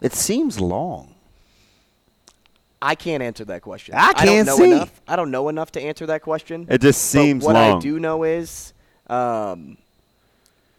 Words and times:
It 0.00 0.12
seems 0.12 0.60
long. 0.60 1.14
I 2.80 2.94
can't 2.94 3.22
answer 3.22 3.44
that 3.46 3.62
question. 3.62 3.94
I 3.96 4.12
don't 4.12 4.24
can't 4.24 4.46
know 4.46 4.56
see. 4.56 4.72
enough. 4.72 5.00
I 5.08 5.16
don't 5.16 5.30
know 5.30 5.48
enough 5.48 5.72
to 5.72 5.80
answer 5.82 6.06
that 6.06 6.22
question. 6.22 6.66
It 6.68 6.80
just 6.80 7.02
seems 7.02 7.44
what 7.44 7.56
I 7.56 7.78
do 7.80 7.98
know 7.98 8.22
is, 8.22 8.72
um, 9.08 9.78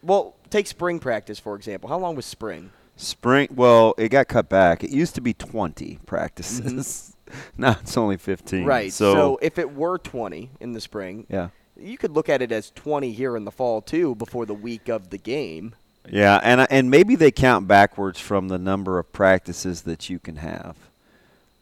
well, 0.02 0.34
take 0.48 0.66
spring 0.66 0.98
practice 0.98 1.38
for 1.38 1.54
example. 1.56 1.88
How 1.88 1.98
long 1.98 2.16
was 2.16 2.24
spring? 2.24 2.70
Spring. 2.96 3.48
Well, 3.54 3.94
it 3.98 4.10
got 4.10 4.28
cut 4.28 4.48
back. 4.48 4.84
It 4.84 4.90
used 4.90 5.14
to 5.14 5.20
be 5.20 5.34
20 5.34 5.98
practices. 6.06 7.16
now 7.58 7.76
it's 7.80 7.96
only 7.96 8.16
15. 8.16 8.60
Mm-hmm. 8.60 8.68
Right. 8.68 8.92
So, 8.92 9.14
So, 9.14 9.38
if 9.42 9.58
it 9.58 9.74
were 9.74 9.98
20 9.98 10.50
in 10.60 10.72
the 10.72 10.80
spring, 10.80 11.26
yeah. 11.28 11.48
you 11.78 11.96
could 11.96 12.12
look 12.12 12.28
at 12.28 12.42
it 12.42 12.52
as 12.52 12.70
20 12.70 13.12
here 13.12 13.36
in 13.36 13.44
the 13.44 13.50
fall 13.50 13.80
too, 13.82 14.14
before 14.14 14.46
the 14.46 14.54
week 14.54 14.88
of 14.88 15.10
the 15.10 15.18
game. 15.18 15.74
Yeah, 16.10 16.40
and 16.42 16.66
and 16.70 16.90
maybe 16.90 17.14
they 17.14 17.30
count 17.30 17.68
backwards 17.68 18.18
from 18.20 18.48
the 18.48 18.58
number 18.58 18.98
of 18.98 19.12
practices 19.12 19.82
that 19.82 20.10
you 20.10 20.18
can 20.18 20.36
have, 20.36 20.76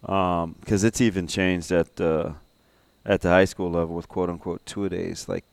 because 0.01 0.84
it's 0.84 1.01
even 1.01 1.27
changed 1.27 1.70
at 1.70 1.97
the 1.97 2.34
at 3.05 3.20
the 3.20 3.28
high 3.28 3.45
school 3.45 3.70
level 3.70 3.95
with 3.95 4.09
quote 4.09 4.28
unquote 4.31 4.64
two 4.67 4.89
days, 4.89 5.28
like 5.28 5.45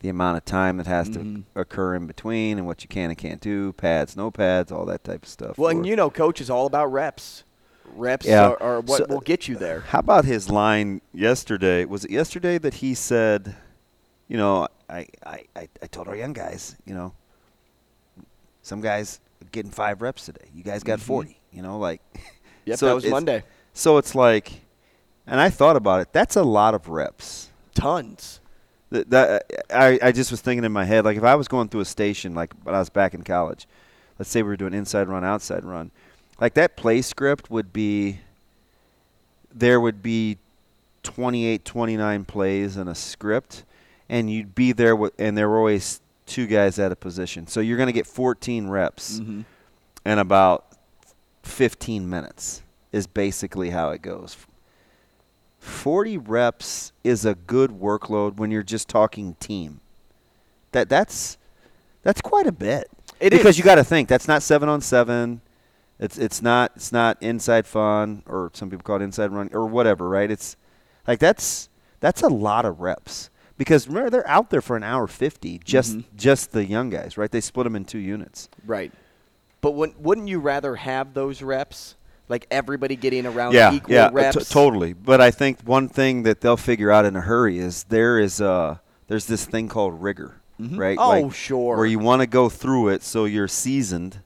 the 0.00 0.08
amount 0.08 0.36
of 0.36 0.44
time 0.44 0.76
that 0.78 0.86
has 0.86 1.08
Mhm. 1.08 1.14
to 1.54 1.60
occur 1.60 1.94
in 1.94 2.06
between 2.06 2.58
and 2.58 2.66
what 2.66 2.82
you 2.82 2.88
can 2.88 3.10
and 3.10 3.16
can't 3.18 3.40
do, 3.40 3.72
pads, 3.72 4.16
no 4.16 4.30
pads, 4.30 4.72
all 4.72 4.84
that 4.86 5.04
type 5.04 5.22
of 5.22 5.28
stuff. 5.28 5.56
Well, 5.58 5.68
Or- 5.68 5.70
and 5.72 5.86
you 5.86 5.94
know, 5.94 6.10
coach 6.10 6.40
is 6.40 6.50
all 6.50 6.66
about 6.66 6.92
reps. 6.92 7.44
Reps 7.94 8.26
Yeah. 8.26 8.48
are, 8.48 8.62
are 8.62 8.80
what 8.80 8.98
So- 8.98 9.06
will 9.08 9.20
get 9.20 9.46
you 9.48 9.54
there. 9.56 9.80
How 9.88 10.00
about 10.00 10.24
his 10.24 10.50
line 10.50 11.02
yesterday? 11.14 11.84
Was 11.84 12.04
it 12.04 12.10
yesterday 12.10 12.58
that 12.58 12.74
he 12.74 12.94
said, 12.94 13.54
you 14.28 14.36
know, 14.36 14.66
I, 14.90 15.06
I, 15.24 15.44
I, 15.54 15.68
I 15.82 15.86
told 15.86 16.08
our 16.08 16.16
young 16.16 16.32
guys, 16.32 16.74
you 16.84 16.94
know, 16.94 17.12
some 18.62 18.80
guys 18.80 19.20
getting 19.50 19.70
five 19.70 20.00
reps 20.02 20.26
today. 20.26 20.46
You 20.54 20.62
guys 20.62 20.82
got 20.82 20.98
Mhm. 20.98 21.02
40, 21.02 21.40
you 21.52 21.62
know, 21.62 21.78
like. 21.78 22.00
Yep, 22.64 22.78
so 22.78 22.86
that 22.86 22.94
was 22.94 23.06
Monday. 23.06 23.42
So 23.72 23.98
it's 23.98 24.14
like, 24.14 24.52
and 25.26 25.40
I 25.40 25.50
thought 25.50 25.74
about 25.74 26.00
it. 26.00 26.12
That's 26.12 26.36
a 26.36 26.44
lot 26.44 26.74
of 26.76 26.88
reps. 26.88 27.48
Tons. 27.74 28.38
That, 28.90 29.10
that 29.10 29.50
I, 29.68 29.98
I 30.00 30.12
just 30.12 30.30
was 30.30 30.40
thinking 30.40 30.62
in 30.62 30.70
my 30.70 30.84
head, 30.84 31.04
like 31.04 31.16
if 31.16 31.24
I 31.24 31.34
was 31.34 31.48
going 31.48 31.70
through 31.70 31.80
a 31.80 31.84
station, 31.84 32.36
like 32.36 32.52
when 32.62 32.72
I 32.72 32.78
was 32.78 32.88
back 32.88 33.14
in 33.14 33.24
college, 33.24 33.66
let's 34.16 34.30
say 34.30 34.42
we 34.42 34.48
were 34.50 34.56
doing 34.56 34.74
inside 34.74 35.08
run, 35.08 35.24
outside 35.24 35.64
run, 35.64 35.90
like 36.40 36.54
that 36.54 36.76
play 36.76 37.02
script 37.02 37.50
would 37.50 37.72
be, 37.72 38.20
there 39.52 39.80
would 39.80 40.00
be 40.00 40.38
28, 41.02 41.64
29 41.64 42.24
plays 42.26 42.76
in 42.76 42.86
a 42.86 42.94
script, 42.94 43.64
and 44.08 44.30
you'd 44.30 44.54
be 44.54 44.70
there 44.70 44.94
with, 44.94 45.12
and 45.18 45.36
there 45.36 45.48
were 45.48 45.58
always 45.58 46.00
two 46.26 46.46
guys 46.46 46.78
at 46.78 46.92
a 46.92 46.96
position. 46.96 47.46
So 47.46 47.60
you're 47.60 47.76
going 47.76 47.88
to 47.88 47.92
get 47.92 48.06
14 48.06 48.68
reps 48.68 49.20
Mhm. 49.20 49.44
in 50.06 50.18
about 50.18 50.66
15 51.42 52.08
minutes 52.08 52.62
is 52.92 53.06
basically 53.06 53.70
how 53.70 53.90
it 53.90 54.02
goes. 54.02 54.36
40 55.58 56.18
reps 56.18 56.92
is 57.04 57.24
a 57.24 57.34
good 57.34 57.70
workload 57.70 58.36
when 58.36 58.50
you're 58.50 58.62
just 58.62 58.88
talking 58.88 59.34
team. 59.40 59.80
That 60.72 60.88
that's 60.88 61.38
that's 62.02 62.20
quite 62.20 62.46
a 62.46 62.52
bit. 62.52 62.88
It 63.20 63.30
because 63.30 63.50
is. 63.50 63.58
you 63.58 63.64
got 63.64 63.76
to 63.76 63.84
think 63.84 64.08
that's 64.08 64.26
not 64.26 64.42
7 64.42 64.68
on 64.68 64.80
7. 64.80 65.40
It's 66.00 66.18
it's 66.18 66.42
not 66.42 66.72
it's 66.74 66.90
not 66.90 67.16
inside 67.22 67.66
fun 67.66 68.22
or 68.26 68.50
some 68.54 68.70
people 68.70 68.82
call 68.82 68.96
it 68.96 69.02
inside 69.02 69.30
run 69.30 69.50
or 69.52 69.66
whatever, 69.66 70.08
right? 70.08 70.30
It's 70.30 70.56
like 71.06 71.20
that's 71.20 71.68
that's 72.00 72.22
a 72.22 72.28
lot 72.28 72.64
of 72.64 72.80
reps. 72.80 73.30
Because 73.58 73.86
remember 73.88 74.10
they're 74.10 74.28
out 74.28 74.50
there 74.50 74.62
for 74.62 74.76
an 74.76 74.82
hour 74.82 75.06
50 75.06 75.60
just 75.64 75.96
Mhm. 75.98 76.04
just 76.16 76.52
the 76.52 76.64
young 76.64 76.90
guys, 76.90 77.16
right? 77.18 77.30
They 77.30 77.40
split 77.40 77.64
them 77.64 77.76
in 77.76 77.84
two 77.84 77.98
units. 77.98 78.48
Right. 78.66 78.92
But 79.60 79.72
wouldn't 79.72 80.00
wouldn't 80.00 80.28
you 80.28 80.38
rather 80.40 80.76
have 80.76 81.14
those 81.14 81.42
reps? 81.42 81.94
Like 82.28 82.46
everybody 82.50 82.96
getting 82.96 83.26
around 83.26 83.52
yeah, 83.54 83.72
equal 83.74 83.94
yeah, 83.94 84.08
reps? 84.12 84.36
t- 84.48 84.52
totally. 84.52 84.92
But 84.94 85.20
I 85.20 85.30
think 85.30 85.60
one 85.64 85.88
thing 85.88 86.22
that 86.22 86.40
they'll 86.40 86.56
figure 86.56 86.90
out 86.90 87.04
in 87.04 87.14
a 87.14 87.20
hurry 87.20 87.58
is 87.58 87.84
there 87.84 88.18
is 88.18 88.40
uh 88.40 88.76
there's 89.08 89.26
this 89.26 89.44
thing 89.44 89.68
called 89.68 90.02
rigor, 90.02 90.36
Mhm. 90.60 90.78
right? 90.78 90.96
Oh, 90.98 91.08
Like, 91.08 91.34
sure. 91.34 91.76
Where 91.76 91.86
you 91.86 91.98
want 91.98 92.20
to 92.22 92.26
go 92.26 92.48
through 92.48 92.88
it 92.88 93.02
so 93.02 93.26
you're 93.26 93.48
seasoned 93.48 94.20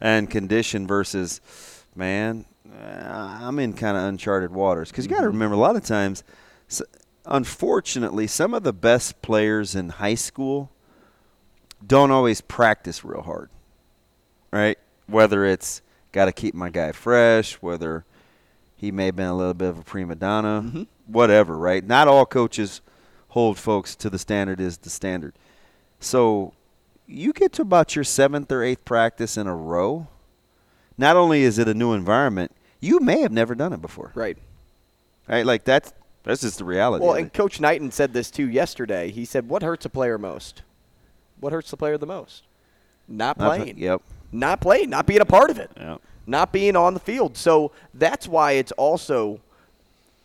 and 0.00 0.30
conditioned 0.30 0.88
versus, 0.88 1.40
man, 1.94 2.46
uh, 2.72 3.38
I'm 3.42 3.58
in 3.58 3.74
kind 3.74 3.96
of 3.96 4.04
uncharted 4.04 4.50
waters. 4.52 4.90
Because 4.90 5.04
you 5.04 5.10
got 5.10 5.20
to 5.20 5.26
Mhm. 5.28 5.32
remember, 5.34 5.54
a 5.54 5.58
lot 5.58 5.76
of 5.76 5.84
times, 5.84 6.24
s 6.70 6.80
unfortunately, 7.26 8.26
some 8.26 8.54
of 8.54 8.62
the 8.62 8.72
best 8.72 9.22
players 9.22 9.74
in 9.74 9.88
high 9.90 10.14
school 10.14 10.70
don't 11.84 12.10
always 12.10 12.40
practice 12.40 13.04
real 13.04 13.22
hard, 13.22 13.50
right? 14.52 14.78
Whether 15.06 15.44
it's 15.44 15.82
got 16.12 16.26
to 16.26 16.32
keep 16.32 16.54
my 16.54 16.70
guy 16.70 16.92
fresh, 16.92 17.54
whether 17.54 18.04
he 18.76 18.90
may 18.92 19.06
have 19.06 19.16
been 19.16 19.26
a 19.26 19.36
little 19.36 19.54
bit 19.54 19.68
of 19.68 19.78
a 19.78 19.82
prima 19.82 20.14
donna, 20.14 20.62
Mhm. 20.64 20.86
whatever, 21.06 21.56
right? 21.56 21.84
Not 21.84 22.08
all 22.08 22.26
coaches 22.26 22.80
hold 23.28 23.58
folks 23.58 23.94
to 23.96 24.10
the 24.10 24.18
standard 24.18 24.60
is 24.60 24.78
the 24.78 24.90
standard. 24.90 25.34
So 26.00 26.52
you 27.06 27.32
get 27.32 27.52
to 27.54 27.62
about 27.62 27.94
your 27.96 28.04
seventh 28.04 28.50
or 28.52 28.62
eighth 28.62 28.84
practice 28.84 29.36
in 29.36 29.46
a 29.46 29.54
row. 29.54 30.08
Not 30.98 31.16
only 31.16 31.42
is 31.42 31.58
it 31.58 31.68
a 31.68 31.74
new 31.74 31.92
environment, 31.94 32.52
you 32.80 33.00
may 33.00 33.20
have 33.22 33.32
never 33.32 33.54
done 33.54 33.72
it 33.72 33.80
before, 33.80 34.12
Right. 34.14 34.36
right? 35.28 35.46
Like 35.46 35.64
that's 35.64 35.92
that's 36.24 36.42
just 36.42 36.58
the 36.58 36.64
reality. 36.64 37.04
Well, 37.04 37.14
and. 37.14 37.32
Coach 37.32 37.60
Knighton 37.60 37.90
said 37.90 38.12
this 38.12 38.30
too 38.30 38.48
yesterday. 38.48 39.10
He 39.10 39.24
said, 39.24 39.48
"What 39.48 39.62
hurts 39.62 39.84
a 39.84 39.88
player 39.88 40.18
most? 40.18 40.62
What 41.40 41.52
hurts 41.52 41.70
the 41.70 41.76
player 41.76 41.98
the 41.98 42.06
most? 42.06 42.44
Not 43.08 43.38
Not- 43.38 43.58
playing. 43.58 43.78
Yep. 43.78 44.02
Not 44.30 44.60
playing. 44.60 44.90
Not 44.90 45.06
being 45.06 45.20
a 45.20 45.26
part 45.26 45.50
of 45.50 45.58
it. 45.58 45.70
Yep. 45.76 46.00
Not 46.26 46.52
being 46.52 46.76
on 46.76 46.94
the 46.94 47.00
field. 47.00 47.36
So 47.36 47.72
that's 47.92 48.28
why 48.28 48.52
it's 48.52 48.72
also 48.72 49.40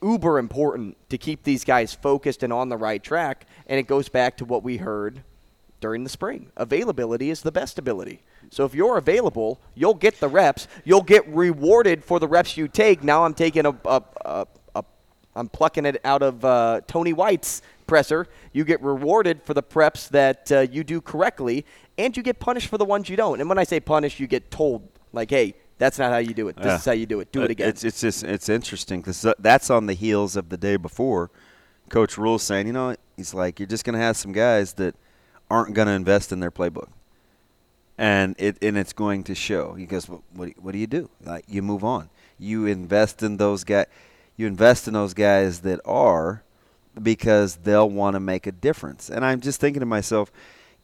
uber 0.01 0.37
important 0.37 0.95
to 1.09 1.17
keep 1.17 1.43
these 1.43 1.63
guys 1.63 1.93
focused 1.93 2.43
and 2.43 2.53
on 2.53 2.69
the 2.69 2.77
right 2.77 3.01
track. 3.01 3.45
And 3.65 3.79
it 3.79 3.87
goes 3.87 4.07
back 4.09 4.37
to 4.37 4.45
what 4.45 4.63
we 4.63 4.77
heard 4.77 5.21
during 5.81 6.03
the 6.03 6.09
spring. 6.09 6.51
Availability 6.55 7.29
is 7.31 7.41
the 7.41 7.51
best 7.51 7.79
ability. 7.79 8.21
So 8.51 8.63
if 8.63 8.73
you're 8.73 8.97
available, 8.97 9.59
you'll 9.75 9.95
get 9.95 10.19
the 10.19 10.29
reps. 10.29 10.67
You'll 10.85 11.01
get 11.01 11.27
rewarded 11.27 12.03
for 12.03 12.19
the 12.19 12.27
reps 12.27 12.55
you 12.55 12.67
take. 12.67 13.03
Now 13.03 13.25
I'm 13.25 13.33
taking 13.33 13.65
a, 13.65 13.75
a, 13.85 14.01
a 14.23 14.47
I'm 15.37 15.47
plucking 15.49 15.85
it 15.85 16.01
out 16.03 16.21
of 16.21 16.43
uh, 16.43 16.81
Tony 16.87 17.13
White's 17.13 17.61
presser. 17.85 18.27
You 18.53 18.63
get 18.65 18.81
rewarded 18.81 19.41
for 19.43 19.53
the 19.53 19.63
preps 19.63 20.09
that 20.09 20.51
uh, 20.51 20.59
you 20.71 20.83
do 20.83 20.99
correctly, 21.01 21.65
and 21.97 22.15
you 22.17 22.23
get 22.23 22.39
punished 22.39 22.67
for 22.67 22.77
the 22.77 22.85
ones 22.85 23.07
you 23.09 23.15
don't. 23.15 23.39
And 23.39 23.47
when 23.49 23.57
I 23.59 23.63
say 23.63 23.79
punish, 23.79 24.19
you 24.19 24.27
get 24.27 24.49
told 24.51 24.87
like, 25.13 25.29
"Hey, 25.29 25.53
that's 25.77 25.99
not 25.99 26.11
how 26.11 26.17
you 26.17 26.33
do 26.33 26.47
it. 26.47 26.55
This 26.57 26.65
Yeah. 26.65 26.75
is 26.75 26.85
how 26.85 26.91
you 26.93 27.05
do 27.05 27.19
it. 27.19 27.31
Do 27.31 27.41
Uh, 27.41 27.45
it 27.45 27.51
again." 27.51 27.69
It's 27.69 27.83
it's 27.83 28.01
just 28.01 28.23
it's 28.23 28.49
interesting 28.49 29.01
because 29.01 29.25
that's 29.39 29.69
on 29.69 29.85
the 29.85 29.93
heels 29.93 30.35
of 30.35 30.49
the 30.49 30.57
day 30.57 30.75
before. 30.75 31.29
Coach 31.89 32.17
Rhule 32.17 32.37
saying, 32.39 32.67
you 32.67 32.73
know, 32.73 32.95
he's 33.15 33.33
like, 33.33 33.59
you're 33.61 33.67
just 33.67 33.85
going 33.85 33.93
to 33.93 34.03
have 34.03 34.17
some 34.17 34.33
guys 34.33 34.73
that 34.73 34.93
aren't 35.49 35.73
going 35.73 35.85
to 35.87 35.93
invest 35.93 36.33
in 36.33 36.41
their 36.41 36.51
playbook, 36.51 36.89
and 37.97 38.35
it 38.37 38.57
and 38.61 38.77
it's 38.77 38.93
going 38.93 39.23
to 39.23 39.35
show. 39.35 39.73
He 39.73 39.85
goes, 39.85 40.09
what 40.09 40.21
what, 40.33 40.49
what 40.61 40.71
do 40.73 40.77
you 40.79 40.87
do? 40.87 41.09
Like 41.23 41.45
you 41.47 41.61
move 41.61 41.83
on. 41.83 42.09
You 42.39 42.65
invest 42.65 43.23
in 43.23 43.37
those 43.37 43.63
guys. 43.63 43.85
You 44.37 44.47
invest 44.47 44.87
in 44.87 44.93
those 44.93 45.13
guys 45.13 45.61
that 45.61 45.81
are 45.83 46.43
because 47.01 47.57
they'll 47.57 47.89
want 47.89 48.13
to 48.13 48.19
make 48.19 48.47
a 48.47 48.51
difference. 48.51 49.09
And 49.09 49.25
I'm 49.25 49.41
just 49.41 49.59
thinking 49.59 49.81
to 49.81 49.85
myself, 49.85 50.31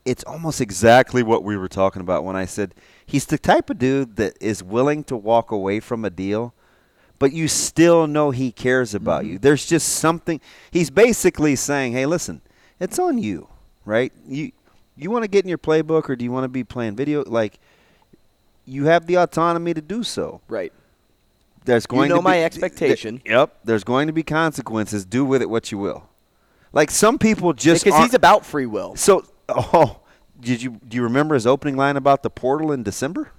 it's 0.05 0.23
almost 0.25 0.59
exactly 0.59 1.23
what 1.23 1.43
we 1.43 1.55
were 1.55 1.69
talking 1.69 2.01
about 2.01 2.25
when 2.25 2.35
I 2.35 2.45
said 2.45 2.75
he's 3.05 3.25
the 3.25 3.37
type 3.37 3.69
of 3.69 3.79
dude 3.79 4.17
that 4.17 4.35
is 4.41 4.61
willing 4.61 5.03
to 5.05 5.15
walk 5.15 5.51
away 5.51 5.79
from 5.79 6.03
a 6.03 6.09
deal, 6.09 6.53
but 7.19 7.31
you 7.31 7.47
still 7.47 8.05
know 8.05 8.31
he 8.31 8.51
cares 8.51 8.93
about 8.93 9.23
mm-hmm. 9.23 9.33
you. 9.33 9.39
There's 9.39 9.65
just 9.65 9.87
something 9.87 10.41
he's 10.71 10.89
basically 10.89 11.55
saying, 11.55 11.93
"Hey, 11.93 12.05
listen, 12.05 12.41
it's 12.81 12.99
on 12.99 13.17
you, 13.17 13.47
right? 13.85 14.11
You 14.27 14.51
you 14.97 15.09
want 15.09 15.23
to 15.23 15.29
get 15.29 15.45
in 15.45 15.49
your 15.49 15.57
playbook 15.57 16.09
or 16.09 16.15
do 16.15 16.25
you 16.25 16.31
want 16.31 16.43
to 16.43 16.49
be 16.49 16.63
playing 16.63 16.95
video 16.95 17.23
like 17.25 17.59
you 18.65 18.85
have 18.85 19.07
the 19.07 19.15
autonomy 19.15 19.73
to 19.73 19.81
do 19.81 20.03
so. 20.03 20.41
right. 20.47 20.71
There's 21.65 21.85
going 21.85 22.09
know 22.09 22.15
to 22.17 22.21
be, 22.21 22.25
my 22.25 22.43
expectation. 22.43 23.19
th- 23.19 23.31
yep, 23.31 23.57
there's 23.63 23.83
going 23.83 24.07
to 24.07 24.13
be 24.13 24.23
consequences. 24.23 25.05
Do 25.05 25.23
with 25.25 25.41
it 25.41 25.49
what 25.49 25.71
you 25.71 25.77
will. 25.77 26.09
Like 26.71 26.89
some 26.91 27.17
people 27.19 27.53
just 27.53 27.85
Because 27.85 28.01
he's 28.01 28.13
about 28.13 28.45
free 28.45 28.65
will. 28.65 28.95
so, 28.95 29.25
oh, 29.47 29.99
did 30.39 30.61
you 30.61 30.79
do 30.87 30.97
you 30.97 31.03
remember 31.03 31.35
his 31.35 31.47
opening 31.47 31.77
line 31.77 31.97
about 31.97 32.23
the 32.23 32.29
portal 32.29 32.71
in 32.71 32.83
December? 32.83 33.31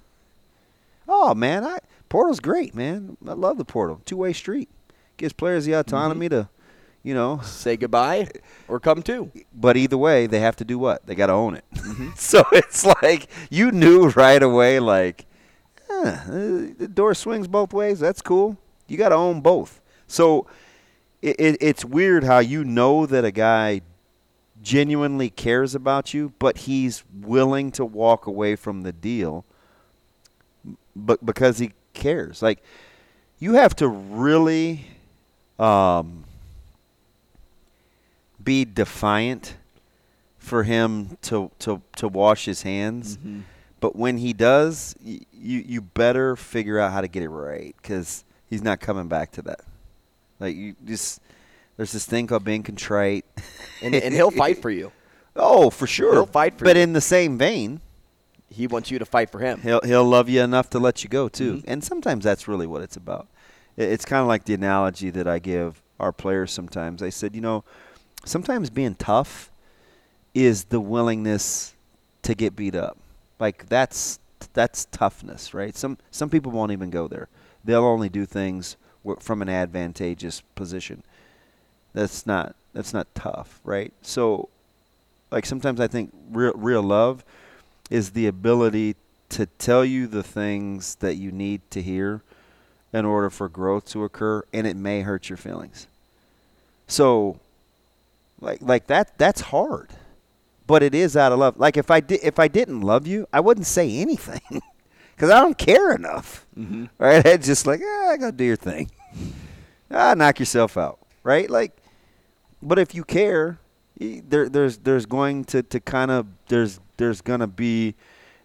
Oh 1.07 1.35
man, 1.35 1.63
I 1.63 1.79
portal's 2.09 2.39
great, 2.39 2.73
man. 2.73 3.17
I 3.27 3.33
love 3.33 3.57
the 3.57 3.65
portal. 3.65 4.01
Two 4.05 4.17
way 4.17 4.33
street. 4.33 4.69
Gives 5.17 5.33
players 5.33 5.65
the 5.65 5.71
mm-hmm. 5.71 5.81
autonomy 5.81 6.29
to, 6.29 6.49
you 7.03 7.13
know. 7.13 7.39
Say 7.43 7.77
goodbye 7.77 8.29
or 8.67 8.79
come 8.79 9.01
to. 9.03 9.31
But 9.53 9.77
either 9.77 9.97
way, 9.97 10.27
they 10.27 10.39
have 10.39 10.55
to 10.57 10.65
do 10.65 10.79
what? 10.79 11.05
They 11.05 11.15
got 11.15 11.27
to 11.27 11.33
own 11.33 11.55
it. 11.55 11.63
Mm-hmm. 11.75 12.09
so 12.15 12.43
it's 12.51 12.85
like 12.85 13.29
you 13.49 13.71
knew 13.71 14.09
right 14.09 14.41
away, 14.41 14.79
like, 14.79 15.25
eh, 15.89 16.73
the 16.77 16.89
door 16.91 17.13
swings 17.13 17.47
both 17.47 17.73
ways. 17.73 17.99
That's 17.99 18.21
cool. 18.21 18.57
You 18.87 18.97
got 18.97 19.09
to 19.09 19.15
own 19.15 19.41
both. 19.41 19.81
So 20.07 20.47
it, 21.21 21.35
it, 21.39 21.57
it's 21.59 21.83
weird 21.83 22.23
how 22.23 22.39
you 22.39 22.63
know 22.63 23.05
that 23.05 23.25
a 23.25 23.31
guy 23.31 23.81
genuinely 24.61 25.29
cares 25.29 25.75
about 25.75 26.13
you, 26.13 26.33
but 26.39 26.59
he's 26.59 27.03
willing 27.21 27.71
to 27.73 27.85
walk 27.85 28.27
away 28.27 28.55
from 28.55 28.81
the 28.83 28.91
deal 28.91 29.45
but 30.95 31.25
because 31.25 31.59
he 31.59 31.73
cares. 31.93 32.41
Like 32.41 32.63
you 33.39 33.53
have 33.53 33.75
to 33.77 33.87
really 33.87 34.87
um, 35.59 36.23
be 38.41 38.65
defiant 38.65 39.55
for 40.37 40.63
him 40.63 41.17
to 41.23 41.51
to 41.59 41.81
to 41.97 42.07
wash 42.07 42.45
his 42.45 42.61
hands. 42.61 43.17
Mm-hmm. 43.17 43.41
But 43.85 43.95
when 43.95 44.17
he 44.17 44.33
does, 44.33 44.95
y- 45.05 45.19
you 45.31 45.59
you 45.63 45.79
better 45.81 46.35
figure 46.35 46.79
out 46.79 46.91
how 46.91 47.01
to 47.01 47.07
get 47.07 47.21
it 47.21 47.29
right 47.29 47.75
because 47.79 48.23
he's 48.49 48.63
not 48.63 48.79
coming 48.79 49.07
back 49.07 49.29
to 49.33 49.43
that. 49.43 49.61
Like 50.39 50.55
you 50.55 50.75
just 50.85 51.21
there's 51.77 51.91
this 51.91 52.03
thing 52.07 52.25
called 52.25 52.43
being 52.43 52.63
contrite, 52.63 53.25
And, 53.83 53.93
and 53.93 54.11
he'll 54.11 54.31
fight 54.31 54.59
for 54.59 54.71
you. 54.71 54.91
oh, 55.35 55.69
for 55.69 55.85
sure. 55.85 56.13
He'll 56.13 56.25
fight 56.25 56.57
for 56.57 56.65
but 56.65 56.77
you. 56.77 56.81
in 56.81 56.93
the 56.93 57.01
same 57.01 57.37
vein, 57.37 57.79
He 58.49 58.65
wants 58.65 58.89
you 58.89 58.97
to 58.97 59.05
fight 59.05 59.29
for 59.29 59.37
him. 59.37 59.61
He'll 59.61 59.81
he'll 59.83 60.03
love 60.03 60.29
you 60.29 60.41
enough 60.41 60.67
to 60.71 60.79
let 60.79 61.03
you 61.03 61.09
go 61.11 61.29
too, 61.29 61.57
Mhm. 61.57 61.63
and 61.67 61.83
sometimes 61.83 62.23
that's 62.23 62.47
really 62.47 62.65
what 62.65 62.81
it's 62.81 62.97
about. 62.97 63.27
It- 63.77 63.89
It's 63.91 64.03
kind 64.03 64.21
of 64.23 64.27
like 64.27 64.45
the 64.45 64.55
analogy 64.55 65.11
that 65.11 65.27
I 65.27 65.37
give 65.37 65.79
our 65.99 66.11
players. 66.11 66.51
Sometimes 66.51 67.03
I 67.03 67.11
said, 67.11 67.35
you 67.35 67.41
know, 67.41 67.63
sometimes 68.25 68.71
being 68.71 68.95
tough 68.95 69.51
is 70.33 70.63
the 70.73 70.79
willingness 70.79 71.75
to 72.23 72.33
get 72.33 72.55
beat 72.55 72.73
up. 72.73 72.97
Like 73.39 73.67
that's 73.67 74.19
that's 74.53 74.85
toughness, 74.85 75.53
right? 75.53 75.75
Some 75.75 75.97
some 76.11 76.29
people 76.29 76.51
won't 76.51 76.71
even 76.71 76.89
go 76.89 77.07
there. 77.07 77.27
They'll 77.63 77.83
only 77.83 78.09
do 78.09 78.25
things 78.25 78.77
from 79.19 79.41
an 79.41 79.49
advantageous 79.49 80.41
position. 80.55 81.03
That's 81.93 82.25
not 82.25 82.55
that's 82.73 82.93
not 82.93 83.07
tough, 83.15 83.59
right? 83.63 83.93
So, 84.01 84.49
like 85.31 85.45
sometimes 85.45 85.79
I 85.79 85.87
think 85.87 86.13
real 86.29 86.53
real 86.53 86.83
love 86.83 87.23
is 87.89 88.11
the 88.11 88.27
ability 88.27 88.95
to 89.29 89.45
tell 89.45 89.83
you 89.83 90.07
the 90.07 90.23
things 90.23 90.95
that 90.95 91.15
you 91.15 91.31
need 91.31 91.61
to 91.71 91.81
hear 91.81 92.21
in 92.93 93.05
order 93.05 93.29
for 93.29 93.49
growth 93.49 93.85
to 93.89 94.03
occur 94.03 94.43
and 94.53 94.65
it 94.65 94.75
may 94.75 95.01
hurt 95.01 95.29
your 95.29 95.37
feelings. 95.37 95.87
So 96.87 97.39
like 98.39 98.61
like 98.61 98.87
that 98.87 99.17
that's 99.17 99.41
hard. 99.41 99.89
But 100.67 100.81
it 100.81 100.95
is 100.95 101.15
out 101.15 101.31
of 101.31 101.39
love. 101.39 101.57
Like 101.57 101.77
if 101.77 101.91
I 101.91 101.99
did 101.99 102.21
if 102.23 102.39
I 102.39 102.47
didn't 102.47 102.81
love 102.81 103.05
you, 103.05 103.27
I 103.31 103.39
wouldn't 103.39 103.67
say 103.67 103.97
anything 103.97 104.41
cuz 105.17 105.29
I 105.29 105.39
don't 105.39 105.57
care 105.57 105.93
enough. 105.93 106.45
Mm-hmm. 106.57 106.85
Right? 106.97 107.25
I'd 107.33 107.43
just 107.43 107.67
like, 107.67 107.81
"Ah, 107.83 108.15
go 108.19 108.31
do 108.31 108.43
your 108.43 108.55
thing." 108.55 108.89
ah, 109.91 110.13
knock 110.15 110.39
yourself 110.39 110.77
out, 110.77 110.99
right? 111.23 111.49
Like 111.49 111.77
but 112.65 112.79
if 112.79 112.95
you 112.95 113.03
care, 113.03 113.59
there, 113.99 114.49
there's 114.49 114.77
there's 114.79 115.05
going 115.05 115.45
to, 115.45 115.61
to 115.63 115.79
kind 115.79 116.11
of 116.11 116.27
there's 116.47 116.79
there's 116.97 117.21
gonna 117.21 117.47
be 117.47 117.95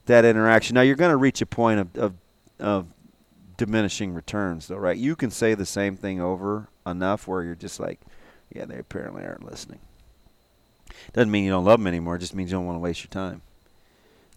that 0.06 0.24
interaction. 0.24 0.74
Now 0.74 0.82
you're 0.82 0.96
gonna 0.96 1.16
reach 1.16 1.40
a 1.40 1.46
point 1.46 1.80
of, 1.80 1.96
of 1.96 2.14
of 2.58 2.86
diminishing 3.56 4.12
returns, 4.12 4.68
though, 4.68 4.76
right? 4.76 4.96
You 4.96 5.16
can 5.16 5.30
say 5.30 5.54
the 5.54 5.66
same 5.66 5.96
thing 5.96 6.20
over 6.20 6.68
enough 6.86 7.26
where 7.26 7.42
you're 7.42 7.54
just 7.54 7.80
like, 7.80 8.00
yeah, 8.54 8.66
they 8.66 8.78
apparently 8.78 9.24
aren't 9.24 9.44
listening. 9.44 9.80
Doesn't 11.12 11.30
mean 11.30 11.44
you 11.44 11.50
don't 11.50 11.64
love 11.64 11.78
them 11.80 11.86
anymore. 11.86 12.16
It 12.16 12.20
just 12.20 12.34
means 12.34 12.50
you 12.50 12.56
don't 12.58 12.66
want 12.66 12.76
to 12.76 12.80
waste 12.80 13.02
your 13.02 13.10
time. 13.10 13.42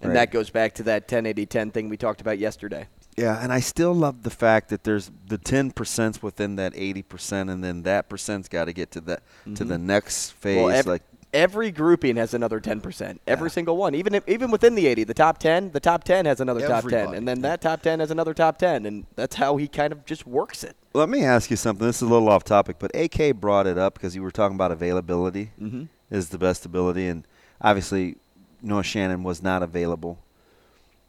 And 0.02 0.10
Right. 0.10 0.16
that 0.16 0.32
goes 0.32 0.50
back 0.50 0.74
to 0.76 0.84
that 0.84 1.08
10-80-10 1.08 1.72
thing 1.72 1.88
we 1.90 1.96
talked 1.98 2.20
about 2.22 2.38
yesterday. 2.40 2.88
Yeah, 3.16 3.40
and 3.42 3.54
I 3.54 3.60
still 3.60 3.94
love 3.94 4.24
the 4.24 4.30
fact 4.32 4.70
that 4.70 4.84
there's 4.84 5.12
the 5.28 5.38
ten 5.38 5.70
percent 5.70 6.24
within 6.24 6.56
that 6.56 6.74
eighty 6.76 7.04
percent, 7.04 7.48
and 7.52 7.64
then 7.64 7.84
that 7.84 8.10
percent's 8.10 8.50
got 8.50 8.66
to 8.66 8.74
get 8.74 8.90
to 8.94 9.02
that 9.02 9.22
to 9.54 9.64
the 9.64 9.78
next 9.78 10.32
phase. 10.32 10.58
Mm-hmm. 10.58 10.66
Well, 10.66 10.76
ev- 10.76 10.88
like 10.88 11.04
every 11.32 11.70
grouping 11.72 12.16
has 12.16 12.34
another 12.36 12.60
10%. 12.60 13.20
Every 13.28 13.48
Yeah. 13.50 13.54
single 13.54 13.76
one. 13.78 13.94
Even 13.96 14.14
if, 14.16 14.28
even 14.28 14.50
within 14.52 14.74
the 14.76 14.86
80, 14.88 15.04
the 15.04 15.14
top 15.16 15.38
10, 15.40 15.72
the 15.74 15.80
top 15.80 16.04
10 16.04 16.26
has 16.26 16.40
another 16.40 16.68
top 16.68 16.88
10. 16.88 17.14
And 17.16 17.28
then 17.28 17.42
that 17.42 17.60
top 17.62 17.82
10 17.82 18.00
has 18.02 18.12
another 18.12 18.34
top 18.36 18.58
10. 18.60 18.86
And 18.86 19.06
that's 19.16 19.36
how 19.38 19.58
he 19.58 19.68
kind 19.68 19.92
of 19.94 20.06
just 20.06 20.28
works 20.28 20.64
it. 20.64 20.76
Let 20.94 21.10
me 21.10 21.24
ask 21.24 21.50
you 21.50 21.56
something. 21.58 21.86
This 21.88 21.98
is 21.98 22.02
a 22.04 22.06
little 22.12 22.30
off 22.30 22.44
topic, 22.44 22.76
but 22.78 22.92
AK 22.96 23.32
brought 23.40 23.66
it 23.66 23.80
up 23.80 23.96
because 23.96 24.16
you 24.16 24.22
were 24.22 24.30
talking 24.32 24.54
about 24.56 24.72
availability 24.72 25.52
Mm-hmm. 25.60 25.84
Is 26.14 26.30
the 26.30 26.38
best 26.38 26.64
ability, 26.66 27.08
and 27.08 27.26
obviously 27.60 28.18
Noah 28.62 28.84
Shannon 28.84 29.24
was 29.24 29.42
not 29.42 29.64
available. 29.64 30.20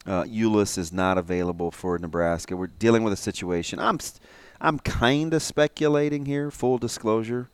Uh, 0.06 0.24
Euless 0.24 0.78
is 0.78 0.92
not 0.94 1.18
available 1.18 1.70
for 1.70 1.98
Nebraska. 1.98 2.56
We're 2.56 2.68
dealing 2.68 3.02
with 3.04 3.12
a 3.12 3.16
situation. 3.16 3.78
I'm 3.78 4.00
st- 4.00 4.20
I'm 4.62 4.78
kind 4.78 5.34
of 5.34 5.42
speculating 5.42 6.24
here, 6.24 6.50
full 6.50 6.78
disclosure, 6.78 7.50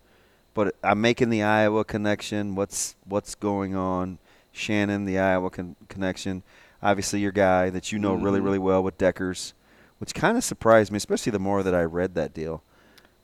but 0.54 0.76
I'm 0.84 1.00
making 1.00 1.30
the 1.30 1.42
Iowa 1.42 1.84
connection. 1.84 2.54
What's 2.54 2.94
what's 3.04 3.34
going 3.34 3.74
on? 3.74 4.18
Shannon, 4.52 5.04
the 5.04 5.18
Iowa 5.18 5.50
con- 5.50 5.74
connection. 5.88 6.44
Obviously, 6.82 7.18
your 7.18 7.32
guy 7.32 7.68
that 7.70 7.90
you 7.90 7.98
know 7.98 8.14
really 8.14 8.38
Mhm. 8.40 8.44
really 8.44 8.58
well 8.60 8.82
with 8.82 8.96
Dekkers, 8.96 9.54
which 9.98 10.14
kind 10.14 10.36
of 10.36 10.44
surprised 10.44 10.92
me, 10.92 10.98
especially 10.98 11.32
the 11.32 11.38
more 11.40 11.64
that 11.64 11.74
I 11.74 11.82
read 11.82 12.14
that 12.14 12.32
deal. 12.32 12.62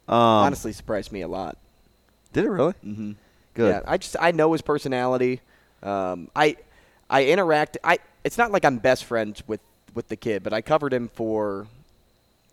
Um, 0.09 0.17
Honestly, 0.17 0.73
surprised 0.73 1.13
me 1.13 1.21
a 1.23 1.29
lot. 1.29 1.57
did 2.33 2.45
it 2.45 2.51
really? 2.51 2.75
Mm-hmm. 2.85 3.13
Good. 3.57 3.71
Yeah, 3.71 3.81
I 3.87 3.97
just 3.97 4.17
I 4.21 4.33
know 4.33 4.53
his 4.53 4.61
personality. 4.61 5.41
Um, 5.83 6.31
I 6.37 6.59
I 7.09 7.25
interact. 7.25 7.79
I 7.83 7.99
it's 8.23 8.37
not 8.37 8.53
like 8.53 8.67
I'm 8.67 8.77
best 8.77 9.05
friends 9.05 9.43
with 9.47 9.61
with 9.95 10.09
the 10.09 10.17
kid, 10.17 10.43
but 10.43 10.53
I 10.53 10.61
covered 10.61 10.93
him 10.93 11.09
for, 11.09 11.67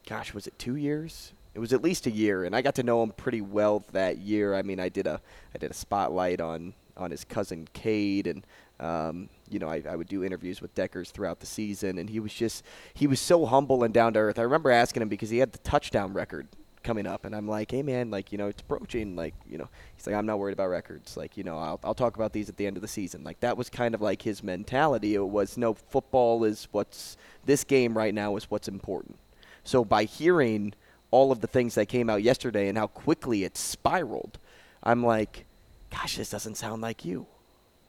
gosh, 0.08 0.34
was 0.34 0.48
it 0.48 0.58
two 0.58 0.78
years? 0.78 1.34
It 1.54 1.60
was 1.60 1.74
at 1.74 1.84
least 1.84 2.08
a 2.08 2.10
year, 2.10 2.46
and 2.46 2.56
I 2.56 2.62
got 2.62 2.76
to 2.76 2.84
know 2.84 3.04
him 3.04 3.12
pretty 3.12 3.42
well 3.42 3.84
that 3.92 4.20
year. 4.20 4.56
I 4.56 4.62
mean, 4.62 4.80
I 4.80 4.88
did 4.88 5.06
a 5.06 5.20
I 5.54 5.58
did 5.58 5.72
a 5.72 5.74
spotlight 5.74 6.40
on 6.40 6.74
on 6.96 7.12
his 7.12 7.26
cousin 7.26 7.68
Cade, 7.74 8.26
and 8.26 8.46
um, 8.80 9.28
you 9.50 9.60
know 9.60 9.68
I, 9.68 9.84
I 9.88 9.98
would 9.98 10.08
do 10.08 10.24
interviews 10.24 10.62
with 10.62 10.74
Dekkers 10.74 11.12
throughout 11.12 11.42
the 11.42 11.46
season, 11.46 11.98
and 11.98 12.10
he 12.10 12.22
was 12.22 12.34
just 12.34 12.64
he 12.94 13.08
was 13.08 13.20
so 13.20 13.46
humble 13.46 13.84
and 13.84 13.94
down 13.94 14.14
to 14.14 14.20
earth. 14.20 14.40
I 14.40 14.44
remember 14.44 14.72
asking 14.72 15.02
him 15.02 15.10
because 15.10 15.30
he 15.30 15.40
had 15.40 15.52
the 15.52 15.60
touchdown 15.60 16.14
record 16.14 16.48
coming 16.84 17.08
up, 17.08 17.26
and 17.26 17.36
I'm 17.36 17.48
like, 17.48 17.72
hey 17.72 17.82
man, 17.82 18.12
like 18.12 18.32
you 18.32 18.38
know 18.38 18.48
it's 18.48 18.62
approaching, 18.62 19.16
like 19.16 19.34
you 19.50 19.58
know 19.58 19.68
he's 19.96 20.06
like 20.06 20.16
I'm 20.16 20.26
not 20.26 20.40
worried 20.40 20.54
about 20.54 20.70
records, 20.70 21.18
like 21.18 21.38
you 21.38 21.44
know 21.44 21.58
I'll 21.58 21.80
I'll 21.84 21.94
talk 21.94 22.16
about 22.16 22.34
these 22.34 22.50
at 22.50 22.58
the 22.58 22.68
end 22.68 22.78
of 22.78 22.82
the 22.82 22.88
season. 22.88 23.24
Like 23.24 23.40
that 23.40 23.58
was 23.58 23.70
kind 23.70 23.96
of 23.96 24.02
like 24.02 24.22
his 24.22 24.44
mentality. 24.44 25.16
It 25.16 25.28
was 25.28 25.58
no 25.58 25.74
football 25.74 26.44
is 26.44 26.68
what's 26.72 27.18
this 27.46 27.64
game 27.64 27.98
right 27.98 28.14
now 28.14 28.36
is 28.36 28.50
what's 28.52 28.68
important. 28.68 29.18
So 29.64 29.86
by 29.86 30.04
hearing 30.04 30.74
all 31.12 31.32
of 31.32 31.42
the 31.42 31.48
things 31.48 31.76
that 31.76 31.88
came 31.88 32.10
out 32.10 32.24
yesterday 32.24 32.68
and 32.68 32.78
how 32.78 32.88
quickly 32.88 33.44
it 33.44 33.56
spiraled, 33.56 34.40
I'm 34.84 35.04
like, 35.04 35.46
gosh, 35.92 36.18
this 36.18 36.30
doesn't 36.30 36.56
sound 36.56 36.82
like 36.82 37.06
you. 37.06 37.28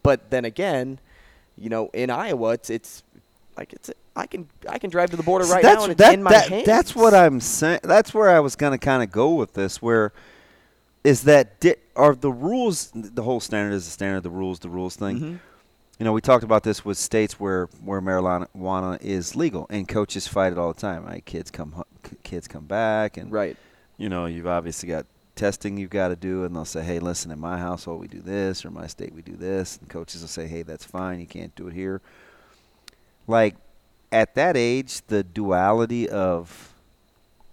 But 0.02 0.30
then 0.30 0.44
again, 0.44 1.00
you 1.56 1.68
know, 1.70 1.88
in 1.92 2.10
Iowa, 2.10 2.52
it's 2.52 2.70
it's 2.70 3.02
like 3.56 3.72
it's 3.72 3.90
I 4.16 4.26
can 4.26 4.48
I 4.68 4.78
can 4.78 4.90
drive 4.90 5.10
to 5.10 5.16
the 5.16 5.22
border 5.22 5.44
right 5.46 5.62
that's, 5.62 5.76
now 5.78 5.82
and 5.84 5.92
it's 5.92 5.98
that- 5.98 6.14
in 6.14 6.22
my 6.22 6.30
that- 6.32 6.48
hands. 6.48 6.66
That's 6.66 6.94
what 6.94 7.14
I'm 7.14 7.40
saying. 7.40 7.80
That's 7.82 8.12
where 8.14 8.30
I 8.30 8.40
was 8.40 8.56
going 8.56 8.72
to 8.72 8.78
kind 8.78 9.02
of 9.02 9.10
go 9.10 9.34
with 9.34 9.54
this. 9.54 9.80
Where 9.82 10.12
is 11.02 11.22
that? 11.22 11.60
Di- 11.60 11.76
are 11.96 12.14
the 12.14 12.32
rules? 12.32 12.90
The 12.94 13.22
whole 13.22 13.40
standard 13.40 13.74
is 13.74 13.84
the 13.84 13.90
standard. 13.90 14.22
The 14.22 14.30
rules, 14.30 14.58
the 14.60 14.68
rules 14.70 14.96
thing. 14.96 15.20
Mhm. 15.20 15.40
You 15.98 16.04
know, 16.04 16.12
we 16.12 16.20
talked 16.20 16.42
about 16.42 16.64
this 16.64 16.84
with 16.84 16.98
states 16.98 17.38
where 17.38 17.66
where 17.84 18.00
marijuana 18.00 19.00
is 19.00 19.36
legal, 19.36 19.66
and 19.70 19.86
coaches 19.86 20.26
fight 20.26 20.52
it 20.52 20.58
all 20.58 20.72
the 20.72 20.80
time. 20.80 21.04
Right? 21.04 21.24
Kids 21.24 21.50
come 21.50 21.84
kids 22.22 22.48
come 22.48 22.64
back, 22.64 23.16
and 23.16 23.30
right. 23.30 23.56
you 23.96 24.08
know, 24.08 24.26
you've 24.26 24.46
obviously 24.46 24.88
got 24.88 25.06
testing 25.36 25.76
you've 25.76 25.90
got 25.90 26.08
to 26.08 26.16
do, 26.16 26.44
and 26.44 26.54
they'll 26.54 26.64
say, 26.64 26.82
hey, 26.82 27.00
listen, 27.00 27.30
in 27.32 27.40
my 27.40 27.58
household 27.58 28.00
we 28.00 28.06
do 28.06 28.20
this, 28.20 28.64
or 28.64 28.70
my 28.70 28.86
state 28.86 29.12
we 29.12 29.20
do 29.22 29.34
this, 29.36 29.78
and 29.78 29.88
coaches 29.88 30.20
will 30.20 30.28
say, 30.28 30.46
hey, 30.46 30.62
that's 30.62 30.84
fine, 30.84 31.18
you 31.18 31.26
can't 31.26 31.54
do 31.56 31.66
it 31.66 31.74
here. 31.74 32.00
Like 33.26 33.56
at 34.12 34.34
that 34.34 34.56
age, 34.56 35.02
the 35.06 35.22
duality 35.22 36.08
of 36.08 36.74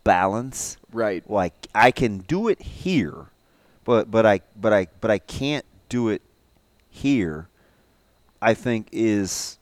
balance, 0.04 0.78
Right. 0.92 1.28
like 1.30 1.54
I 1.74 1.92
can 1.92 2.20
do 2.20 2.48
it 2.48 2.62
here, 2.62 3.28
but 3.86 4.12
but 4.12 4.25
I 4.25 4.42
but 4.60 4.74
I 4.74 4.88
but 5.00 5.12
I 5.12 5.20
can't 5.20 5.66
do 5.90 6.10
it 6.10 6.22
here. 6.90 7.48
I 8.42 8.54
think 8.56 8.88
is, 8.92 9.60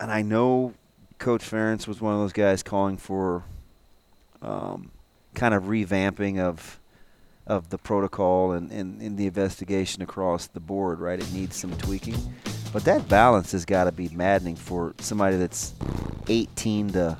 and 0.00 0.10
I 0.10 0.22
know 0.22 0.74
Coach 1.18 1.42
Ferentz 1.48 1.86
was 1.86 2.00
one 2.00 2.14
of 2.14 2.20
those 2.20 2.32
guys 2.32 2.62
calling 2.64 2.96
for 2.96 3.44
um, 4.42 4.90
kind 5.34 5.54
of 5.54 5.64
revamping 5.64 6.38
of 6.38 6.80
of 7.46 7.70
the 7.70 7.78
protocol 7.78 8.52
and, 8.52 8.70
and, 8.70 9.00
and 9.00 9.16
the 9.16 9.26
investigation 9.26 10.02
across 10.02 10.48
the 10.48 10.60
board, 10.60 11.00
right? 11.00 11.18
It 11.18 11.32
needs 11.32 11.56
some 11.56 11.74
tweaking. 11.78 12.16
But 12.72 12.84
that 12.84 13.08
balance 13.08 13.52
has 13.52 13.64
got 13.64 13.84
to 13.84 13.92
be 13.92 14.08
maddening 14.10 14.56
for 14.56 14.94
somebody 14.98 15.36
that's 15.36 15.74
18 16.28 16.90
to 16.92 17.16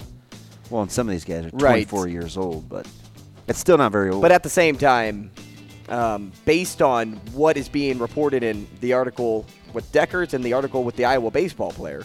Well, 0.71 0.83
and 0.83 0.93
some 0.93 1.09
of 1.09 1.13
these 1.13 1.25
guys 1.25 1.47
are 1.47 1.51
Right. 1.55 1.89
24 1.89 2.09
years 2.09 2.37
old, 2.37 2.69
but 2.69 2.87
it's 3.47 3.59
still 3.59 3.79
not 3.79 3.91
very 3.91 4.11
old. 4.11 4.21
But 4.21 4.33
at 4.33 4.43
the 4.43 4.51
same 4.51 4.77
time, 4.77 5.31
um, 5.89 6.31
based 6.45 6.83
on 6.83 7.15
what 7.33 7.57
is 7.57 7.69
being 7.71 7.99
reported 7.99 8.43
in 8.43 8.67
the 8.81 8.93
article 8.93 9.47
with 9.73 9.91
Dekkers 9.93 10.35
and 10.35 10.45
the 10.45 10.53
article 10.53 10.85
with 10.85 10.97
the 10.97 11.07
Iowa 11.07 11.31
baseball 11.31 11.71
player, 11.71 12.05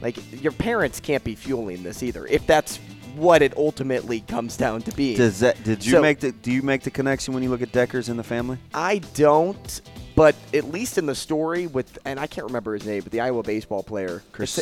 like 0.00 0.16
your 0.42 0.52
parents 0.52 0.98
can't 1.00 1.22
be 1.22 1.34
fueling 1.34 1.82
this 1.82 2.02
either. 2.02 2.26
If 2.26 2.46
that's 2.46 2.78
what 3.14 3.42
it 3.42 3.54
ultimately 3.58 4.20
comes 4.20 4.56
down 4.56 4.80
to 4.82 4.92
being. 4.92 5.18
Does 5.18 5.40
that? 5.40 5.62
Did 5.62 5.84
you 5.84 5.92
So- 5.92 6.00
make 6.00 6.20
the? 6.20 6.32
Do 6.32 6.50
you 6.50 6.62
make 6.62 6.82
the 6.82 6.90
connection 6.90 7.34
when 7.34 7.42
you 7.42 7.50
look 7.50 7.60
at 7.60 7.70
Dekkers 7.72 8.08
in 8.08 8.16
the 8.16 8.22
family? 8.24 8.56
I 8.72 9.02
don't, 9.12 9.82
but 10.14 10.34
at 10.52 10.70
least 10.70 10.98
in 10.98 11.06
the 11.06 11.14
story 11.14 11.66
with, 11.66 11.98
and 12.04 12.18
I 12.18 12.26
can't 12.26 12.46
remember 12.46 12.74
his 12.74 12.84
name, 12.84 13.02
but 13.02 13.12
the 13.12 13.20
Iowa 13.20 13.42
baseball 13.42 13.82
player, 13.82 14.22
Chris. 14.32 14.54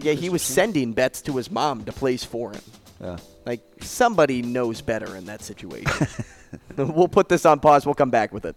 Yeah, 0.00 0.12
he 0.12 0.28
was 0.28 0.42
sending 0.42 0.92
bets 0.92 1.22
to 1.22 1.36
his 1.36 1.50
mom 1.50 1.84
to 1.84 1.92
place 1.92 2.24
for 2.24 2.52
him. 2.52 2.62
Yeah. 3.00 3.16
Like 3.46 3.60
somebody 3.80 4.42
knows 4.42 4.80
better 4.80 5.16
in 5.16 5.26
that 5.26 5.42
situation. 5.42 6.06
we'll 6.76 7.08
put 7.08 7.28
this 7.28 7.46
on 7.46 7.60
pause. 7.60 7.86
We'll 7.86 7.94
come 7.94 8.10
back 8.10 8.32
with 8.32 8.44
it. 8.44 8.56